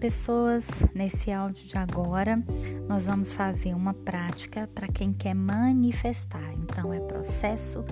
[0.00, 2.40] pessoas, nesse áudio de agora,
[2.88, 6.54] nós vamos fazer uma prática para quem quer manifestar.
[6.54, 7.84] Então, é processo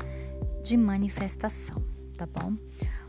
[0.65, 1.85] de manifestação,
[2.17, 2.57] tá bom?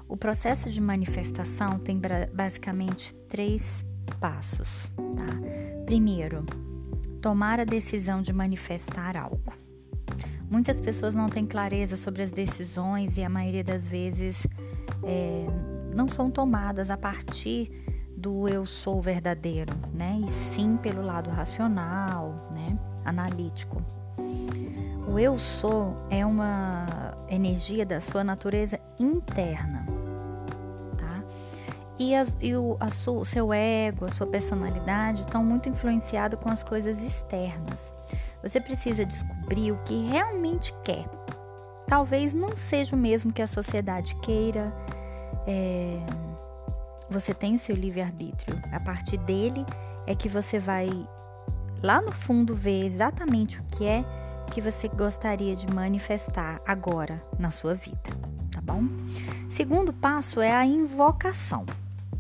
[0.06, 2.00] O processo de manifestação tem
[2.34, 3.86] basicamente três
[4.20, 5.86] passos, tá?
[5.86, 6.46] Primeiro,
[7.22, 9.54] tomar a decisão de manifestar algo.
[10.52, 14.46] Muitas pessoas não têm clareza sobre as decisões e a maioria das vezes
[15.04, 15.46] é,
[15.96, 17.72] não são tomadas a partir
[18.20, 20.20] do eu sou verdadeiro, né?
[20.22, 22.78] E sim pelo lado racional, né?
[23.06, 23.82] Analítico.
[25.08, 26.86] O eu sou é uma
[27.30, 29.86] energia da sua natureza interna,
[30.98, 31.24] tá?
[31.98, 36.50] E, a, e o, a o seu ego, a sua personalidade estão muito influenciados com
[36.50, 37.94] as coisas externas.
[38.44, 41.06] Você precisa descobrir o que realmente quer.
[41.88, 44.74] Talvez não seja o mesmo que a sociedade queira.
[45.48, 46.00] É,
[47.10, 48.62] você tem o seu livre-arbítrio.
[48.72, 49.66] A partir dele
[50.06, 50.90] é que você vai
[51.82, 54.04] lá no fundo ver exatamente o que é
[54.52, 58.10] que você gostaria de manifestar agora na sua vida,
[58.52, 58.84] tá bom?
[59.48, 61.66] Segundo passo é a invocação.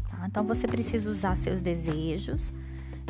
[0.09, 0.25] Tá?
[0.27, 2.53] Então você precisa usar seus desejos,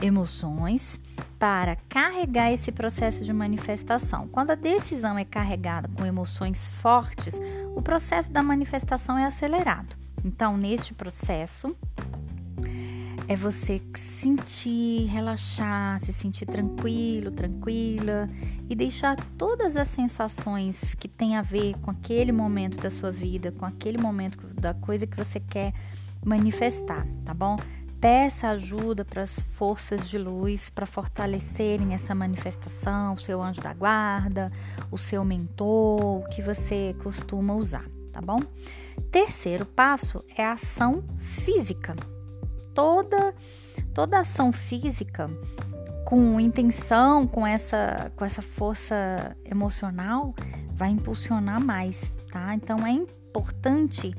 [0.02, 1.00] emoções
[1.38, 4.28] para carregar esse processo de manifestação.
[4.28, 7.40] Quando a decisão é carregada com emoções fortes,
[7.76, 9.96] o processo da manifestação é acelerado.
[10.24, 11.76] Então, neste processo,
[13.30, 18.28] é você sentir, relaxar, se sentir tranquilo, tranquila
[18.68, 23.52] e deixar todas as sensações que tem a ver com aquele momento da sua vida,
[23.52, 25.74] com aquele momento da coisa que você quer
[26.26, 27.56] manifestar, tá bom?
[28.02, 33.76] Peça ajuda para as forças de luz para fortalecerem essa manifestação, o seu anjo da
[33.76, 34.52] guarda,
[34.90, 37.86] o seu mentor, o que você costuma usar,
[38.20, 38.40] tá bom?
[39.12, 41.96] Terceiro passo é a ação física.
[42.74, 43.34] Toda
[43.94, 45.30] toda ação física
[46.06, 50.36] com intenção, com essa com essa força emocional,
[50.74, 52.54] vai impulsionar mais, tá?
[52.54, 54.14] Então é importante,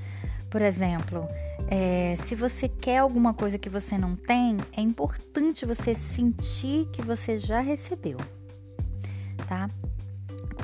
[0.48, 1.28] por exemplo,
[1.68, 7.02] é, se você quer alguma coisa que você não tem, é importante você sentir que
[7.02, 8.16] você já recebeu,
[9.46, 9.68] tá?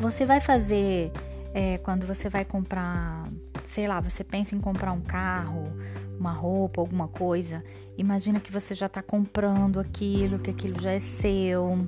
[0.00, 1.12] Você vai fazer
[1.56, 3.26] é, quando você vai comprar
[3.64, 5.64] sei lá, você pensa em comprar um carro,
[6.18, 7.64] uma roupa, alguma coisa,
[7.98, 11.86] imagina que você já está comprando aquilo, que aquilo já é seu.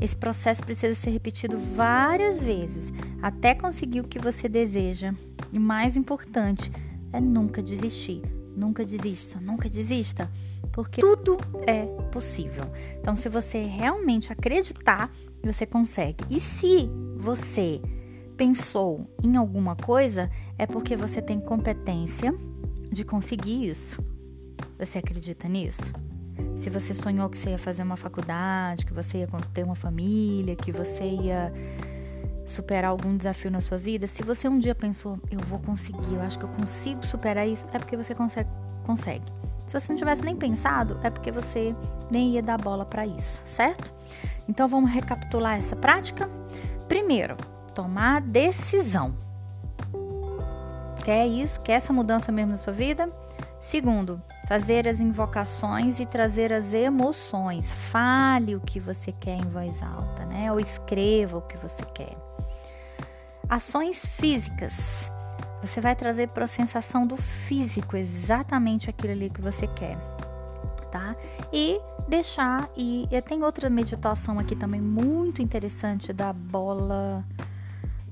[0.00, 5.12] Esse processo precisa ser repetido várias vezes até conseguir o que você deseja.
[5.52, 6.70] E mais importante
[7.12, 8.22] é nunca desistir.
[8.56, 10.30] Nunca desista, nunca desista,
[10.72, 12.64] porque tudo é possível.
[13.00, 15.10] Então, se você realmente acreditar,
[15.42, 16.24] você consegue.
[16.28, 17.80] E se você
[18.40, 22.34] pensou em alguma coisa, é porque você tem competência
[22.90, 24.02] de conseguir isso.
[24.78, 25.92] Você acredita nisso?
[26.56, 30.56] Se você sonhou que você ia fazer uma faculdade, que você ia ter uma família,
[30.56, 31.52] que você ia
[32.46, 36.22] superar algum desafio na sua vida, se você um dia pensou, eu vou conseguir, eu
[36.22, 38.48] acho que eu consigo superar isso, é porque você consegue.
[38.86, 39.30] consegue.
[39.68, 41.76] Se você não tivesse nem pensado, é porque você
[42.10, 43.92] nem ia dar bola para isso, certo?
[44.48, 46.26] Então vamos recapitular essa prática.
[46.88, 47.36] Primeiro,
[47.70, 49.14] tomar decisão.
[51.04, 51.60] Quer isso?
[51.60, 53.10] Quer essa mudança mesmo na sua vida?
[53.60, 57.72] Segundo, fazer as invocações e trazer as emoções.
[57.72, 60.50] Fale o que você quer em voz alta, né?
[60.52, 62.16] Ou escreva o que você quer.
[63.48, 65.10] Ações físicas.
[65.62, 69.98] Você vai trazer para a sensação do físico exatamente aquilo ali que você quer,
[70.90, 71.14] tá?
[71.52, 77.24] E deixar e, tem outra meditação aqui também muito interessante da bola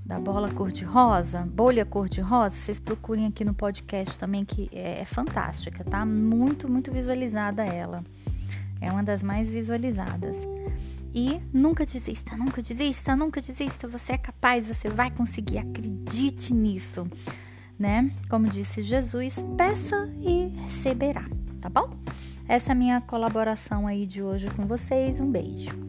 [0.08, 5.84] da bola cor-de-rosa, bolha cor-de-rosa, vocês procurem aqui no podcast também, que é, é, fantástica,
[5.84, 6.04] tá?
[6.06, 8.02] Muito, muito visualizada ela.
[8.80, 10.38] É uma das mais visualizadas.
[11.14, 13.86] E nunca desista, nunca desista, nunca desista.
[13.86, 17.06] Você é capaz, você vai conseguir, acredite nisso,
[17.78, 18.10] né?
[18.30, 21.28] Como disse Jesus, peça e receberá,
[21.60, 21.90] tá bom?
[22.48, 25.20] Essa é a minha colaboração aí de hoje com vocês.
[25.20, 25.87] Um beijo.